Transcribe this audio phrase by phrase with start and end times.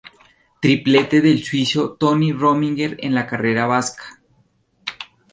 [0.61, 4.19] Triplete del suizo Toni Rominger en la carrera vasca.